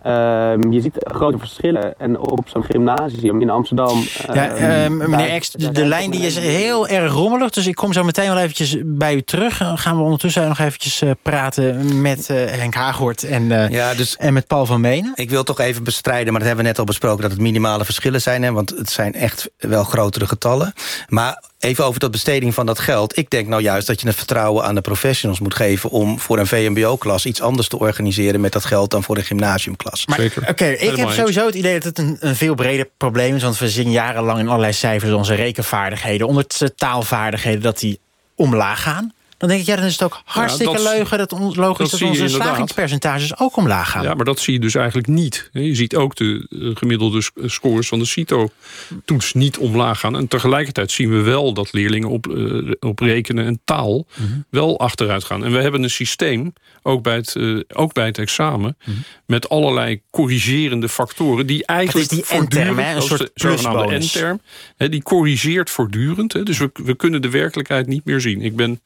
Ehm, 0.03 0.73
je 0.73 0.81
ziet 0.81 0.95
grote 0.99 1.39
verschillen. 1.39 1.99
En 1.99 2.19
op 2.19 2.49
zo'n 2.49 2.65
gymnasium 2.65 3.41
in 3.41 3.51
Amsterdam... 3.51 4.05
Ja, 4.33 4.87
uh, 4.87 4.89
meneer 4.89 5.29
Ex, 5.29 5.51
de, 5.51 5.87
lijn 5.87 6.11
die 6.11 6.21
is 6.21 6.39
heel 6.39 6.89
erg 6.89 7.13
rommelig. 7.13 7.51
Dus 7.51 7.67
ik 7.67 7.75
kom 7.75 7.93
zo 7.93 8.05
meteen 8.05 8.29
wel 8.29 8.39
eventjes 8.39 8.77
bij 8.85 9.15
u 9.15 9.23
terug. 9.23 9.59
Dan 9.59 9.79
gaan 9.79 9.97
we 9.97 10.03
ondertussen 10.03 10.49
nog 10.49 10.59
eventjes 10.59 11.03
uh, 11.03 11.11
praten 11.23 12.01
met 12.01 12.29
uh, 12.31 12.37
Henk 12.37 12.75
Haaghoort 12.75 13.25
en, 13.25 13.71
ja, 13.71 13.95
dus 13.95 14.17
en 14.17 14.33
met 14.33 14.47
Paul 14.47 14.67
van 14.67 14.81
Menen. 14.81 15.13
Ik 15.15 15.31
wil 15.31 15.43
toch 15.43 15.61
even 15.61 15.85
bestrijden, 15.85 16.33
maar 16.33 16.41
dat 16.41 16.49
hebben 16.49 16.65
we 16.65 16.71
net 16.71 16.79
al 16.79 16.85
besproken... 16.85 17.23
dat 17.23 17.31
het 17.31 17.41
minimale 17.41 17.85
verschillen 17.85 18.21
zijn. 18.21 18.43
Hè, 18.43 18.53
want 18.53 18.71
het 18.71 18.91
zijn 18.91 19.15
echt 19.15 19.51
wel 19.57 19.85
grotere 19.85 20.27
getallen. 20.27 20.73
Maar 21.09 21.43
Even 21.61 21.85
over 21.85 22.01
dat 22.01 22.11
besteding 22.11 22.55
van 22.55 22.67
dat 22.67 22.79
geld. 22.79 23.19
Ik 23.19 23.31
denk 23.31 23.49
nou 23.49 23.63
juist 23.63 23.87
dat 23.87 24.01
je 24.01 24.07
het 24.07 24.17
vertrouwen 24.17 24.65
aan 24.65 24.75
de 24.75 24.81
professionals 24.81 25.41
moet 25.41 25.55
geven... 25.55 25.91
om 25.91 26.19
voor 26.19 26.39
een 26.39 26.47
VMBO-klas 26.47 27.27
iets 27.27 27.41
anders 27.41 27.69
te 27.69 27.79
organiseren 27.79 28.41
met 28.41 28.53
dat 28.53 28.65
geld... 28.65 28.91
dan 28.91 29.03
voor 29.03 29.17
een 29.17 29.25
gymnasiumklas. 29.25 30.05
Oké, 30.49 30.67
ik 30.67 30.97
heb 30.97 31.11
sowieso 31.11 31.47
het 31.47 31.55
idee 31.55 31.75
dat 31.75 31.85
het 31.85 31.99
een, 31.99 32.17
een, 32.21 32.37
veel 32.37 32.55
breder 32.55 32.89
probleem 32.97 33.35
is... 33.37 33.43
want 33.43 33.59
we 33.59 33.69
zien 33.69 33.91
jarenlang 33.91 34.39
in 34.39 34.49
allerlei 34.49 34.73
cijfers 34.73 35.13
onze 35.13 35.35
rekenvaardigheden... 35.35 36.27
onder 36.27 36.47
taalvaardigheden 36.77 37.63
dat 37.63 37.79
die 37.79 38.01
omlaag 38.35 38.83
gaan. 38.83 39.13
Dan 39.41 39.49
denk 39.49 39.61
ik, 39.61 39.67
ja, 39.67 39.77
dan 39.77 39.85
is 39.85 39.93
het 39.93 40.03
ook 40.03 40.23
hartstikke 40.25 40.79
ja, 40.79 40.91
leugen... 40.91 41.19
dat 41.19 41.33
on, 41.33 41.55
logisch 41.55 41.91
dat, 41.91 42.03
onze 42.03 42.29
slagingspercentages 42.29 43.39
ook 43.39 43.57
omlaag 43.57 43.91
gaan. 43.91 44.03
Ja, 44.03 44.15
maar 44.15 44.25
dat 44.25 44.39
zie 44.39 44.53
je 44.53 44.61
dus 44.61 44.75
eigenlijk 44.75 45.07
niet. 45.07 45.51
Je 45.53 45.75
ziet 45.75 45.97
ook 45.97 46.17
de 46.17 46.47
eh, 46.51 46.77
gemiddelde 46.77 47.23
scores 47.37 47.89
van 47.89 47.99
de 47.99 48.05
CITO-toets 48.05 49.33
niet 49.33 49.59
omlaag 49.59 50.01
gaan. 50.01 50.17
En 50.17 50.29
tegelijkertijd 50.29 50.91
zien 50.91 51.11
we 51.11 51.21
wel 51.21 51.53
dat 51.53 51.73
leerlingen 51.73 52.09
op, 52.09 52.27
uh, 52.27 52.73
op 52.81 52.99
rekenen 52.99 53.47
en 53.47 53.61
taal... 53.65 54.07
Mhm. 54.17 54.29
wel 54.51 54.79
achteruit 54.79 55.25
gaan. 55.25 55.45
En 55.45 55.53
we 55.53 55.61
hebben 55.61 55.83
een 55.83 55.91
systeem, 55.91 56.53
ook 56.83 57.03
bij 57.03 57.15
het, 57.15 57.35
uh, 57.35 57.61
ook 57.69 57.93
bij 57.93 58.07
het 58.07 58.19
examen... 58.19 58.77
Mhm. 58.85 58.97
met 59.27 59.49
allerlei 59.49 60.01
corrigerende 60.11 60.89
factoren... 60.89 61.47
die 61.47 61.67
eigenlijk 61.67 62.09
die 62.09 62.25
voortdurend... 62.25 62.79
een 62.79 63.03
soort 63.03 63.31
zogenaamde 63.35 63.99
N-term... 63.99 64.41
die 64.77 65.03
corrigeert 65.03 65.71
voortdurend. 65.71 66.33
Hè, 66.33 66.43
dus 66.43 66.59
we, 66.59 66.71
we 66.73 66.97
kunnen 66.97 67.23
de 67.23 67.31
werkelijkheid 67.31 67.87
niet 67.87 68.05
meer 68.05 68.21
zien. 68.21 68.43
Ik 68.43 68.57
ben 68.57 68.81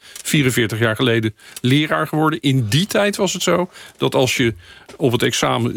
44 0.52 0.78
jaar 0.78 0.96
geleden 0.96 1.34
leraar 1.60 2.06
geworden. 2.06 2.40
In 2.40 2.66
die 2.68 2.86
tijd 2.86 3.16
was 3.16 3.32
het 3.32 3.42
zo 3.42 3.70
dat 3.96 4.14
als 4.14 4.36
je 4.36 4.54
op 4.96 5.12
het 5.12 5.22
examen 5.22 5.72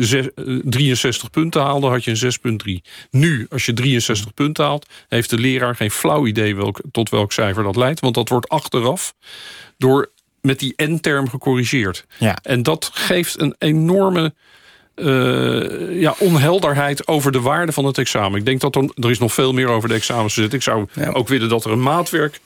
63 0.63 1.23
eh, 1.23 1.29
punten 1.29 1.61
haalde, 1.61 1.87
had 1.87 2.03
je 2.03 2.39
een 2.41 2.81
6,3. 2.81 2.89
Nu, 3.11 3.45
als 3.49 3.65
je 3.65 3.73
63 3.73 4.33
punten 4.33 4.65
haalt, 4.65 4.85
heeft 5.07 5.29
de 5.29 5.37
leraar 5.37 5.75
geen 5.75 5.91
flauw 5.91 6.25
idee 6.25 6.55
welk, 6.55 6.81
tot 6.91 7.09
welk 7.09 7.31
cijfer 7.31 7.63
dat 7.63 7.75
leidt. 7.75 7.99
Want 7.99 8.15
dat 8.15 8.29
wordt 8.29 8.49
achteraf 8.49 9.13
door 9.77 10.11
met 10.41 10.59
die 10.59 10.73
N-term 10.83 11.29
gecorrigeerd. 11.29 12.05
Ja. 12.17 12.37
En 12.41 12.63
dat 12.63 12.89
geeft 12.93 13.39
een 13.39 13.55
enorme 13.57 14.33
uh, 14.95 16.01
ja, 16.01 16.15
onhelderheid 16.19 17.07
over 17.07 17.31
de 17.31 17.41
waarde 17.41 17.71
van 17.71 17.85
het 17.85 17.97
examen. 17.97 18.39
Ik 18.39 18.45
denk 18.45 18.61
dat 18.61 18.75
er, 18.75 18.89
er 18.95 19.09
is 19.09 19.19
nog 19.19 19.33
veel 19.33 19.53
meer 19.53 19.67
over 19.67 19.89
de 19.89 19.95
examens 19.95 20.33
te 20.33 20.47
Ik 20.49 20.61
zou 20.61 20.87
ook 21.13 21.27
willen 21.27 21.49
dat 21.49 21.65
er 21.65 21.71
een 21.71 21.83
maatwerk 21.83 22.39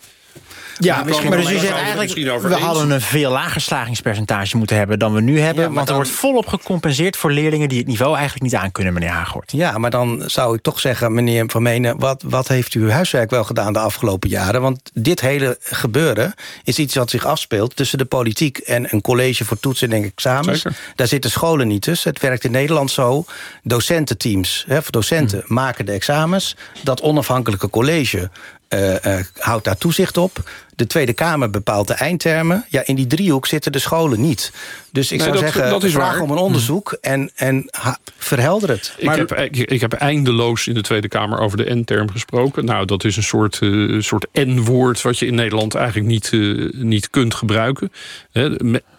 ja, 0.83 1.03
misschien, 1.03 1.29
maar 1.29 1.37
dus 1.37 1.51
u 1.51 1.57
zegt 1.57 1.73
eigenlijk, 1.73 2.13
we 2.41 2.55
hadden 2.55 2.89
een 2.89 3.01
veel 3.01 3.31
lager 3.31 3.61
slagingspercentage 3.61 4.57
moeten 4.57 4.75
hebben 4.75 4.99
dan 4.99 5.13
we 5.13 5.21
nu 5.21 5.39
hebben. 5.39 5.73
want 5.73 5.89
er 5.89 5.95
wordt 5.95 6.09
volop 6.09 6.47
gecompenseerd 6.47 7.17
voor 7.17 7.31
leerlingen 7.31 7.69
die 7.69 7.77
het 7.77 7.87
niveau 7.87 8.13
eigenlijk 8.15 8.43
niet 8.43 8.55
aankunnen, 8.55 8.93
meneer 8.93 9.09
Hagort. 9.09 9.51
Ja, 9.51 9.77
maar 9.77 9.89
dan 9.89 10.23
zou 10.25 10.55
ik 10.55 10.61
toch 10.61 10.79
zeggen, 10.79 11.13
meneer 11.13 11.43
Van 11.47 11.61
Menen, 11.61 11.99
wat, 11.99 12.23
wat 12.25 12.47
heeft 12.47 12.73
u 12.73 12.91
huiswerk 12.91 13.29
wel 13.29 13.43
gedaan 13.43 13.73
de 13.73 13.79
afgelopen 13.79 14.29
jaren? 14.29 14.61
Want 14.61 14.91
dit 14.93 15.21
hele 15.21 15.57
gebeuren 15.61 16.33
is 16.63 16.79
iets 16.79 16.95
wat 16.95 17.09
zich 17.09 17.25
afspeelt 17.25 17.75
tussen 17.75 17.97
de 17.97 18.05
politiek 18.05 18.57
en 18.57 18.87
een 18.93 19.01
college 19.01 19.45
voor 19.45 19.59
toetsen 19.59 19.91
en 19.91 20.03
examens. 20.03 20.63
Daar 20.95 21.07
zitten 21.07 21.31
scholen 21.31 21.67
niet 21.67 21.81
tussen. 21.81 22.09
Het 22.09 22.21
werkt 22.21 22.43
in 22.43 22.51
Nederland 22.51 22.91
zo. 22.91 23.25
Docententeams, 23.63 24.65
hè, 24.67 24.79
docenten 24.89 25.43
hmm. 25.45 25.55
maken 25.55 25.85
de 25.85 25.91
examens. 25.91 26.55
Dat 26.83 27.01
onafhankelijke 27.01 27.69
college 27.69 28.29
uh, 28.69 29.19
houdt 29.37 29.63
daar 29.63 29.77
toezicht 29.77 30.17
op. 30.17 30.49
De 30.75 30.87
Tweede 30.87 31.13
Kamer 31.13 31.49
bepaalt 31.49 31.87
de 31.87 31.93
eindtermen. 31.93 32.65
Ja, 32.69 32.81
in 32.85 32.95
die 32.95 33.07
driehoek 33.07 33.47
zitten 33.47 33.71
de 33.71 33.79
scholen 33.79 34.21
niet. 34.21 34.51
Dus 34.91 35.11
ik 35.11 35.21
zou 35.21 35.37
zeggen, 35.37 35.69
dat 35.69 35.83
is 35.83 35.93
vraag 35.93 36.19
om 36.19 36.31
een 36.31 36.37
onderzoek 36.37 36.97
en, 37.01 37.31
en 37.35 37.69
verhelder 38.17 38.69
het. 38.69 38.93
Ik, 38.97 39.09
heb, 39.09 39.31
ik, 39.51 39.81
heb 39.81 39.93
eindeloos 39.93 40.67
in 40.67 40.73
de 40.73 40.81
Tweede 40.81 41.07
Kamer 41.07 41.39
over 41.39 41.57
de 41.57 41.75
N-term 41.75 42.11
gesproken. 42.11 42.65
Nou, 42.65 42.85
dat 42.85 43.03
is 43.03 43.17
een 43.17 43.23
soort, 43.23 43.59
uh, 43.61 44.01
soort 44.01 44.27
N-woord... 44.33 45.01
wat 45.01 45.19
je 45.19 45.25
in 45.25 45.35
Nederland 45.35 45.75
eigenlijk 45.75 46.07
niet, 46.07 46.31
uh, 46.31 46.73
niet 46.73 47.09
kunt 47.09 47.33
gebruiken. 47.33 47.91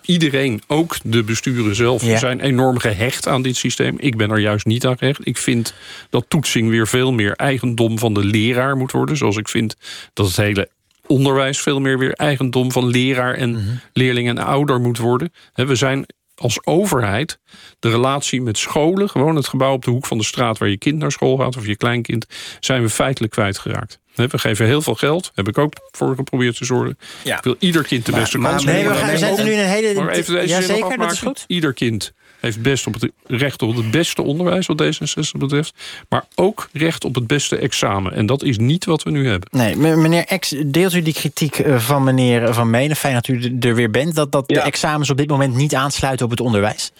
iedereen, 0.02 0.62
ook 0.66 0.96
de 1.04 1.22
besturen 1.22 1.74
zelf, 1.74 2.02
zijn 2.02 2.40
enorm 2.40 2.78
gehecht 2.78 3.28
aan 3.28 3.42
dit 3.42 3.56
systeem. 3.56 3.96
Ik 3.98 4.16
ben 4.16 4.30
er 4.30 4.38
juist 4.38 4.66
niet 4.66 4.86
aan 4.86 4.98
gehecht. 4.98 5.20
Ik 5.22 5.36
vind 5.36 5.74
dat 6.10 6.24
toetsing 6.28 6.68
weer 6.68 6.88
veel 6.88 7.12
meer 7.12 7.32
eigendom 7.32 7.98
van 7.98 8.14
de 8.14 8.24
leraar 8.24 8.76
moet 8.76 8.92
worden. 8.92 9.16
Zoals 9.16 9.36
ik 9.36 9.48
vind 9.48 9.76
dat 10.12 10.26
het 10.26 10.36
hele 10.36 10.68
onderwijs 11.12 11.60
veel 11.60 11.80
meer 11.80 11.98
weer 11.98 12.12
eigendom 12.12 12.72
van 12.72 12.86
leraar 12.86 13.34
en 13.34 13.50
mm 13.50 13.80
leerling 13.92 14.28
en 14.28 14.38
ouder 14.38 14.80
moet 14.80 14.98
worden. 14.98 15.32
We 15.54 15.74
zijn 15.74 16.06
als 16.34 16.66
overheid 16.66 17.38
de 17.78 17.90
relatie 17.90 18.42
met 18.42 18.58
scholen, 18.58 19.08
gewoon 19.08 19.36
het 19.36 19.46
gebouw 19.46 19.72
op 19.72 19.84
de 19.84 19.90
hoek 19.90 20.06
van 20.06 20.18
de 20.18 20.24
straat 20.24 20.58
waar 20.58 20.68
je 20.68 20.78
kind 20.78 20.98
naar 20.98 21.12
school 21.12 21.36
gaat 21.36 21.56
of 21.56 21.66
je 21.66 21.76
kleinkind, 21.76 22.26
zijn 22.60 22.82
we 22.82 22.88
feitelijk 22.88 23.32
kwijtgeraakt. 23.32 23.98
We 24.14 24.38
geven 24.38 24.66
heel 24.66 24.82
veel 24.82 24.94
geld. 24.94 25.30
Heb 25.34 25.48
ik 25.48 25.58
ook 25.58 25.72
voor 25.90 26.14
geprobeerd 26.14 26.56
te 26.56 26.64
zorgen. 26.64 26.98
Ja. 27.24 27.36
Ik 27.36 27.44
wil 27.44 27.56
ieder 27.58 27.82
kind 27.82 28.06
de 28.06 28.12
beste 28.12 28.38
kans 28.38 28.64
geven. 28.64 28.90
Nee, 28.92 29.10
we, 29.10 29.18
zijn 29.18 29.44
nu 29.44 29.52
een 29.52 29.66
hele... 29.66 30.00
Maar 30.00 30.08
even 30.08 30.34
deze 30.34 30.48
ja, 30.48 30.60
zeker, 30.60 30.98
dat 30.98 31.12
is 31.12 31.20
goed. 31.20 31.44
Ieder 31.46 31.72
kind 31.72 32.12
heeft 32.42 32.62
best 32.62 32.86
op 32.86 32.94
het 32.94 33.10
recht 33.26 33.62
op 33.62 33.76
het 33.76 33.90
beste 33.90 34.22
onderwijs... 34.22 34.66
wat 34.66 34.82
D66 34.82 35.38
betreft. 35.38 36.04
Maar 36.08 36.24
ook 36.34 36.68
recht 36.72 37.04
op 37.04 37.14
het 37.14 37.26
beste 37.26 37.56
examen. 37.56 38.12
En 38.12 38.26
dat 38.26 38.42
is 38.42 38.58
niet 38.58 38.84
wat 38.84 39.02
we 39.02 39.10
nu 39.10 39.28
hebben. 39.28 39.48
Nee, 39.52 39.76
meneer 39.76 40.24
Ex, 40.26 40.54
deelt 40.66 40.94
u 40.94 41.02
die 41.02 41.14
kritiek 41.14 41.58
eh, 41.58 41.78
van 41.78 42.04
meneer 42.04 42.54
Van 42.54 42.70
Menen? 42.70 42.96
Fijn 42.96 43.14
dat 43.14 43.28
u 43.28 43.58
er 43.60 43.74
weer 43.74 43.90
bent. 43.90 44.14
Dat, 44.14 44.32
dat 44.32 44.48
de 44.48 44.60
examens 44.60 45.10
op 45.10 45.16
dit 45.16 45.28
moment 45.28 45.54
niet 45.54 45.74
aansluiten 45.74 46.24
op 46.24 46.30
het 46.30 46.40
onderwijs? 46.40 46.92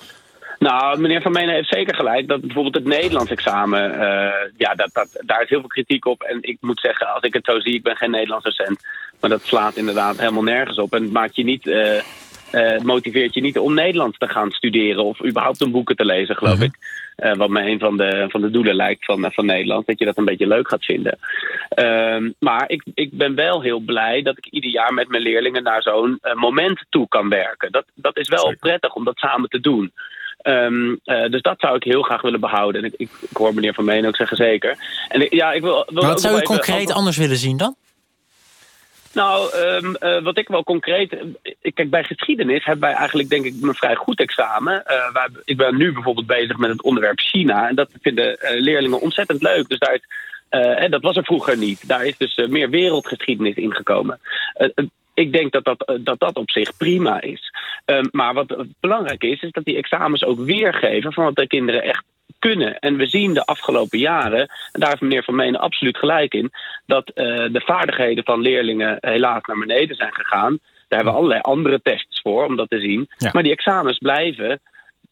Nou, 0.58 1.00
meneer 1.00 1.22
Van 1.22 1.32
Menen 1.32 1.54
heeft 1.54 1.68
zeker 1.68 1.94
gelijk 1.94 2.28
dat 2.28 2.40
bijvoorbeeld 2.40 2.74
het 2.74 2.84
Nederlands 2.84 3.30
examen, 3.30 3.90
uh, 3.94 4.00
ja, 4.56 4.74
dat, 4.74 4.90
dat, 4.92 5.08
daar 5.20 5.42
is 5.42 5.48
heel 5.48 5.60
veel 5.60 5.68
kritiek 5.68 6.06
op. 6.06 6.22
En 6.22 6.38
ik 6.40 6.56
moet 6.60 6.80
zeggen, 6.80 7.14
als 7.14 7.22
ik 7.22 7.32
het 7.32 7.44
zo 7.44 7.60
zie, 7.60 7.74
ik 7.74 7.82
ben 7.82 7.96
geen 7.96 8.10
Nederlands 8.10 8.44
docent, 8.44 8.80
maar 9.20 9.30
dat 9.30 9.42
slaat 9.44 9.76
inderdaad 9.76 10.18
helemaal 10.18 10.42
nergens 10.42 10.78
op. 10.78 10.94
En 10.94 11.02
het 11.02 11.12
maakt 11.12 11.36
je 11.36 11.44
niet, 11.44 11.66
uh, 11.66 12.00
uh, 12.52 12.78
motiveert 12.78 13.34
je 13.34 13.40
niet 13.40 13.58
om 13.58 13.74
Nederlands 13.74 14.18
te 14.18 14.28
gaan 14.28 14.50
studeren 14.50 15.04
of 15.04 15.24
überhaupt 15.24 15.60
een 15.60 15.70
boeken 15.70 15.96
te 15.96 16.04
lezen, 16.04 16.36
geloof 16.36 16.54
mhm. 16.54 16.64
ik. 16.64 16.74
wat 17.36 17.48
me 17.48 17.60
een 17.60 17.78
van 17.78 17.96
de, 17.96 18.26
van 18.28 18.40
de 18.40 18.50
doelen 18.50 18.74
lijkt 18.74 19.04
van, 19.04 19.32
van 19.32 19.46
Nederland, 19.46 19.86
dat 19.86 19.98
je 19.98 20.04
dat 20.04 20.18
een 20.18 20.24
beetje 20.24 20.46
leuk 20.46 20.68
gaat 20.68 20.84
vinden. 20.84 21.18
Ehm, 21.68 22.30
maar 22.38 22.64
ik, 22.66 22.82
ik 22.94 23.10
ben 23.12 23.34
wel 23.34 23.62
heel 23.62 23.80
blij 23.80 24.22
dat 24.22 24.38
ik 24.38 24.46
ieder 24.46 24.70
jaar 24.70 24.94
met 24.94 25.08
mijn 25.08 25.22
leerlingen 25.22 25.62
naar 25.62 25.82
zo'n 25.82 26.18
moment 26.34 26.84
toe 26.88 27.08
kan 27.08 27.28
werken. 27.28 27.72
Dat, 27.72 27.84
dat 27.94 28.16
is 28.16 28.28
wel 28.28 28.54
prettig 28.60 28.94
om 28.94 29.04
dat 29.04 29.18
samen 29.18 29.48
te 29.48 29.60
doen. 29.60 29.92
Ehm, 30.42 30.94
eh, 31.04 31.30
dus 31.30 31.42
dat 31.42 31.60
zou 31.60 31.76
ik 31.76 31.84
heel 31.84 32.02
graag 32.02 32.22
willen 32.22 32.40
behouden. 32.40 32.82
En 32.82 32.86
ik, 32.86 32.94
ik, 32.96 33.10
ik 33.20 33.36
hoor 33.36 33.54
meneer 33.54 33.74
Van 33.74 33.84
Meen 33.84 34.06
ook 34.06 34.16
zeggen 34.16 34.36
zeker. 34.36 34.76
En 35.08 35.20
ik- 35.20 35.32
ja, 35.32 35.52
ik 35.52 35.62
wil, 35.62 35.86
wil 35.88 36.02
wat 36.02 36.20
zou 36.20 36.38
u 36.38 36.42
concreet 36.42 36.92
anders 36.92 37.16
willen 37.16 37.36
zien 37.36 37.56
dan? 37.56 37.76
Nou, 39.12 39.52
ehm, 39.52 39.94
eh, 39.94 40.22
wat 40.22 40.38
ik 40.38 40.48
wel 40.48 40.64
concreet. 40.64 41.16
Kijk, 41.74 41.90
bij 41.90 42.04
geschiedenis 42.04 42.64
hebben 42.64 42.88
wij 42.88 42.98
eigenlijk, 42.98 43.28
denk 43.28 43.44
ik, 43.44 43.54
een 43.62 43.74
vrij 43.74 43.94
goed 43.94 44.20
examen. 44.20 44.84
Eh, 44.86 45.24
ik 45.44 45.56
ben 45.56 45.76
nu 45.76 45.92
bijvoorbeeld 45.92 46.26
bezig 46.26 46.56
met 46.56 46.70
het 46.70 46.82
onderwerp 46.82 47.18
China. 47.18 47.68
En 47.68 47.74
dat 47.74 47.90
vinden 48.00 48.38
eh, 48.38 48.60
leerlingen 48.60 49.00
ontzettend 49.00 49.42
leuk. 49.42 49.68
Dus 49.68 49.78
daar 49.78 49.94
is, 49.94 50.00
en 50.50 50.90
dat 50.90 51.02
was 51.02 51.16
er 51.16 51.24
vroeger 51.24 51.58
niet. 51.58 51.88
Daar 51.88 52.06
is 52.06 52.16
dus 52.16 52.36
meer 52.36 52.70
wereldgeschiedenis 52.70 53.54
ingekomen. 53.54 54.20
Ik 55.14 55.32
denk 55.32 55.52
dat 55.52 55.64
dat, 55.64 56.00
dat 56.00 56.20
dat 56.20 56.36
op 56.36 56.50
zich 56.50 56.76
prima 56.76 57.20
is. 57.20 57.52
Ehm, 57.84 58.04
maar 58.10 58.34
wat 58.34 58.66
belangrijk 58.80 59.22
is, 59.22 59.40
is 59.40 59.50
dat 59.50 59.64
die 59.64 59.76
examens 59.76 60.24
ook 60.24 60.38
weergeven 60.38 61.12
van 61.12 61.24
wat 61.24 61.36
de 61.36 61.46
kinderen 61.46 61.82
echt 61.82 62.04
kunnen. 62.48 62.78
En 62.78 62.96
we 62.96 63.06
zien 63.06 63.34
de 63.34 63.44
afgelopen 63.44 63.98
jaren, 63.98 64.40
en 64.72 64.80
daar 64.80 64.88
heeft 64.88 65.00
meneer 65.00 65.24
Van 65.24 65.34
Menen 65.34 65.60
absoluut 65.60 65.96
gelijk 65.96 66.34
in, 66.34 66.50
dat 66.86 67.08
eh, 67.08 67.24
de 67.26 67.62
vaardigheden 67.64 68.24
van 68.24 68.40
leerlingen 68.40 68.96
helaas 69.00 69.42
naar 69.46 69.58
beneden 69.58 69.96
zijn 69.96 70.14
gegaan. 70.14 70.58
Daar 70.88 70.98
hebben 70.98 71.12
we 71.12 71.18
allerlei 71.18 71.40
andere 71.40 71.80
tests 71.82 72.20
voor 72.20 72.44
om 72.44 72.56
dat 72.56 72.68
te 72.68 72.80
zien. 72.80 73.08
Ja. 73.16 73.30
Maar 73.32 73.42
die 73.42 73.52
examens 73.52 73.98
blijven 73.98 74.60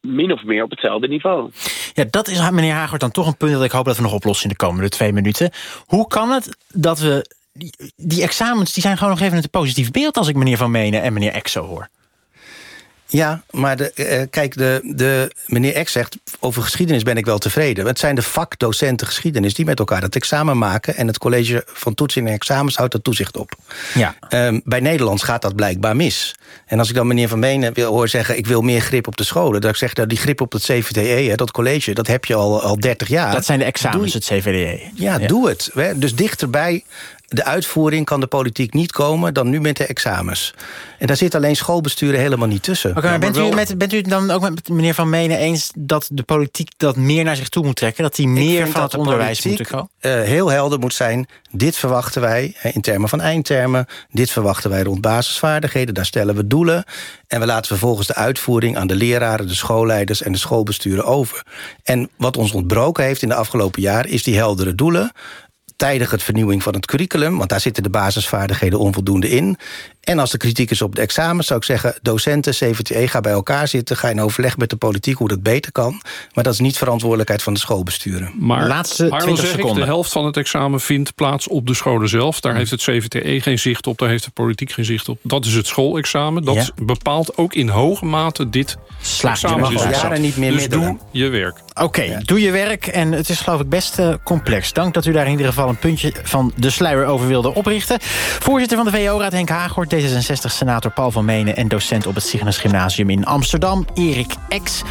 min 0.01 0.33
of 0.33 0.45
meer 0.45 0.63
op 0.63 0.71
hetzelfde 0.71 1.09
niveau. 1.09 1.51
Ja, 1.95 2.05
dat 2.11 2.29
is, 2.29 2.51
meneer 2.51 2.75
Hagert, 2.75 3.01
dan 3.01 3.11
toch 3.11 3.27
een 3.27 3.37
punt 3.37 3.53
dat 3.53 3.65
ik 3.65 3.71
hoop 3.71 3.85
dat 3.85 3.97
we 3.97 4.03
nog 4.03 4.13
oplossen 4.13 4.51
in 4.51 4.57
de 4.59 4.65
komende 4.65 4.89
twee 4.89 5.13
minuten. 5.13 5.51
Hoe 5.87 6.07
kan 6.07 6.31
het 6.31 6.57
dat 6.73 6.99
we. 6.99 7.39
Die, 7.53 7.73
die 7.97 8.23
examens 8.23 8.73
die 8.73 8.83
zijn 8.83 8.97
gewoon 8.97 9.13
nog 9.13 9.23
even 9.23 9.37
een 9.37 9.51
positief 9.51 9.91
beeld 9.91 10.17
als 10.17 10.29
ik 10.29 10.37
meneer 10.37 10.57
Van 10.57 10.71
Menen 10.71 11.03
en 11.03 11.13
meneer 11.13 11.33
Exo 11.33 11.67
hoor. 11.67 11.89
Ja, 13.11 13.43
maar 13.51 13.77
de, 13.77 13.93
eh, 13.93 14.23
kijk, 14.31 14.57
de, 14.57 14.81
de, 14.83 15.35
meneer 15.47 15.85
X 15.85 15.93
zegt... 15.93 16.17
over 16.41 16.63
geschiedenis 16.63 17.03
ben 17.03 17.17
ik 17.17 17.25
wel 17.25 17.39
tevreden. 17.39 17.87
Het 17.87 17.99
zijn 17.99 18.15
de 18.15 18.23
vakdocenten 18.23 19.07
geschiedenis 19.07 19.55
die 19.55 19.65
met 19.65 19.79
elkaar 19.79 20.03
het 20.03 20.17
examen 20.17 20.59
maken... 20.59 20.97
en 20.97 21.07
het 21.07 21.19
college 21.19 21.65
van 21.67 21.95
toetsing 21.95 22.27
en 22.27 22.33
examens 22.35 22.77
houdt 22.77 22.95
er 22.95 23.03
toezicht 23.03 23.37
op. 23.37 23.53
Ja. 23.95 24.15
Ehm, 24.29 24.61
bij 24.65 24.81
Nederlands 24.81 25.23
gaat 25.23 25.43
dat 25.43 25.57
blijkbaar 25.57 25.97
mis. 25.97 26.35
En 26.67 26.79
als 26.79 26.89
ik 26.89 26.95
dan 26.95 27.07
meneer 27.07 27.29
Van 27.29 27.39
Menen 27.39 27.75
wil 27.75 27.93
hoor 27.93 28.09
zeggen... 28.09 28.37
ik 28.39 28.47
wil 28.47 28.61
meer 28.61 28.81
grip 28.81 29.07
op 29.07 29.17
de 29.17 29.25
scholen... 29.25 29.61
dan 29.61 29.71
ik 29.71 29.77
zeg, 29.77 29.95
nou, 29.95 30.09
die 30.09 30.19
grip 30.19 30.41
op 30.41 30.53
het 30.53 30.63
CVTE, 30.63 31.01
hè, 31.29 31.35
dat 31.35 31.51
college... 31.51 31.95
dat 31.95 32.07
heb 32.07 32.25
je 32.25 32.35
al, 32.35 32.63
al 32.63 32.81
30 32.81 33.09
jaar. 33.09 33.33
Dat 33.33 33.45
zijn 33.45 33.59
de 33.59 33.65
examens, 33.65 34.13
Doe- 34.13 34.23
het 34.23 34.45
CVDE. 34.45 34.81
ja, 34.95 35.19
doe 35.19 35.49
het. 35.49 35.71
Hè. 35.75 35.99
Dus 35.99 36.15
dichterbij 36.15 36.85
de 37.33 37.45
uitvoering 37.45 38.05
kan 38.05 38.21
de 38.21 38.27
politiek 38.27 38.75
niet 38.75 38.93
komen... 38.93 39.35
dan 39.35 39.49
nu 39.49 39.61
met 39.61 39.77
de 39.77 39.87
examens. 39.87 40.55
En 40.99 41.07
daar 41.07 41.17
zit 41.17 41.35
alleen 41.35 41.57
schoolbesturen 41.57 42.21
helemaal 42.21 42.49
niet 42.49 42.63
tussen. 42.63 42.91
Oké, 42.97 43.09
maar 43.09 43.19
bent, 43.19 43.37
u 43.37 43.49
met, 43.49 43.79
bent 43.79 43.93
u 43.93 43.97
het 43.97 44.09
dan 44.09 44.31
ook 44.31 44.41
met 44.41 44.69
meneer 44.69 44.95
Van 44.95 45.09
Menen 45.09 45.39
eens 45.39 45.71
dat 45.75 46.09
de 46.13 46.23
politiek 46.23 46.71
dat 46.77 46.97
meer 46.97 47.25
naar 47.25 47.37
zich 47.37 47.49
toe 47.49 47.65
moet 47.65 47.77
trekken? 47.77 48.03
Dat 48.03 48.15
die 48.15 48.29
meer 48.29 48.69
van 48.69 48.83
het 48.83 48.91
de 48.91 48.99
onderwijs 48.99 49.45
moeten 49.45 49.67
komen? 49.67 49.91
eh, 50.01 50.13
heel 50.13 50.49
helder 50.49 50.79
moet 50.79 50.95
zijn. 50.95 51.29
Dit 51.51 51.77
verwachten 51.77 52.21
wij 52.21 52.55
hè, 52.57 52.71
in 52.71 52.81
termen 52.81 53.09
van 53.09 53.21
eindtermen. 53.21 53.87
Dit 54.11 54.31
verwachten 54.31 54.71
wij 54.71 54.83
rond 54.83 55.01
basisvaardigheden. 55.01 55.95
Daar 55.95 56.07
stellen 56.07 56.35
we 56.35 56.47
doelen. 56.47 56.85
En 57.27 57.41
we 57.41 57.47
laten 57.47 57.67
vervolgens 57.67 58.07
de 58.07 58.15
uitvoering 58.15 58.77
aan 58.77 58.87
de 58.87 58.97
leraren, 58.97 59.47
de 59.47 59.55
schoolleiders 59.55 60.23
en 60.23 60.33
de 60.33 60.39
schoolbesturen 60.39 61.05
over. 61.05 61.45
En 61.83 62.11
wat 62.17 62.37
ons 62.37 62.53
ontbroken 62.53 63.05
heeft 63.05 63.23
in 63.23 63.29
de 63.29 63.35
afgelopen 63.35 63.83
jaar 63.83 64.07
is 64.07 64.23
die 64.23 64.37
heldere 64.37 64.75
doelen 64.75 65.13
tijdig 65.81 66.11
het 66.11 66.23
vernieuwing 66.23 66.63
van 66.63 66.75
het 66.75 66.87
curriculum... 66.87 67.37
want 67.37 67.51
daar 67.51 67.61
zitten 67.61 67.83
de 67.83 67.91
basisvaardigheden 67.91 68.79
onvoldoende 68.79 69.29
in. 69.29 69.57
En 70.01 70.19
als 70.19 70.31
de 70.31 70.37
kritiek 70.37 70.71
is 70.71 70.83
op 70.83 70.95
de 70.95 71.01
examens, 71.01 71.47
zou 71.47 71.59
ik 71.59 71.65
zeggen... 71.65 71.95
docenten, 72.03 72.53
CVTE, 72.53 73.09
ga 73.09 73.21
bij 73.21 73.33
elkaar 73.33 73.69
zitten... 73.69 73.97
ga 73.97 74.09
in 74.09 74.21
overleg 74.21 74.57
met 74.57 74.71
de 74.71 74.77
politiek 74.77 75.17
hoe 75.17 75.29
dat 75.29 75.43
beter 75.43 75.73
kan. 75.73 76.01
Maar 76.35 76.45
dat 76.45 76.53
is 76.53 76.59
niet 76.61 76.79
verantwoordelijkheid 76.79 77.43
van 77.43 77.53
de 77.55 77.59
schoolbesturen. 77.61 78.33
Maar, 78.39 78.67
Laatste 78.67 79.03
maar 79.03 79.11
dan 79.11 79.21
20 79.21 79.45
zeg 79.45 79.53
ik, 79.55 79.61
seconden. 79.61 79.85
de 79.85 79.91
helft 79.91 80.13
van 80.13 80.25
het 80.25 80.37
examen 80.37 80.81
vindt 80.81 81.15
plaats 81.15 81.49
op 81.49 81.67
de 81.67 81.75
scholen 81.75 82.09
zelf. 82.09 82.35
Hm. 82.37 82.43
Daar 82.43 82.55
heeft 82.55 82.71
het 82.71 82.81
CVTE 82.83 83.41
geen 83.41 83.59
zicht 83.59 83.87
op, 83.87 83.99
daar 83.99 84.09
heeft 84.09 84.25
de 84.25 84.31
politiek 84.31 84.73
geen 84.73 84.85
zicht 84.85 85.09
op. 85.09 85.19
Dat 85.23 85.45
is 85.45 85.55
het 85.55 85.67
schoolexamen. 85.67 86.45
Dat 86.45 86.55
Ja. 86.55 86.67
bepaalt 86.83 87.37
ook 87.37 87.55
in 87.55 87.69
hoge 87.69 88.05
mate 88.05 88.49
dit 88.51 88.77
Slaagt 89.01 89.43
u 89.43 89.47
examen. 89.47 89.67
er 89.67 89.73
nog 89.73 89.85
al 89.85 89.91
jaren 89.91 90.21
niet 90.21 90.37
meer 90.37 90.51
dus 90.53 90.61
middelen. 90.61 90.87
doe 90.87 90.99
je 91.23 91.29
werk. 91.29 91.57
Oké, 91.81 92.21
doe 92.25 92.41
je 92.41 92.51
werk. 92.51 92.87
En 92.87 93.13
het 93.13 93.29
is 93.29 93.41
geloof 93.41 93.61
ik 93.61 93.69
best 93.69 93.99
eh, 93.99 94.15
complex. 94.25 94.73
Dank 94.73 94.95
dat 94.95 95.07
u 95.07 95.13
daar 95.13 95.25
in 95.25 95.31
ieder 95.31 95.47
geval 95.47 95.69
een 95.69 95.79
puntje 95.79 96.13
van 96.23 96.53
de 96.57 96.71
sluier 96.71 97.05
over 97.07 97.27
wilde 97.27 97.55
oprichten. 97.55 97.99
Voorzitter 98.41 98.77
van 98.77 98.87
de 98.87 98.93
VO-raad 98.93 99.33
Henk 99.33 99.49
Haaghoort, 99.49 99.91
D66-senator 100.01 100.91
Paul 100.91 101.11
van 101.11 101.25
Menen... 101.25 101.57
en 101.57 101.69
docent 101.69 102.07
op 102.07 102.15
het 102.15 102.25
Cygnus 102.25 102.59
Gymnasium 102.59 103.11
in 103.11 103.25
Amsterdam, 103.25 103.87
Erik 103.95 104.35
Ex. 104.49 104.83